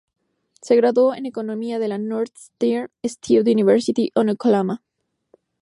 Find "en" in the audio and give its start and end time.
1.13-1.27, 1.75-1.87, 4.15-4.29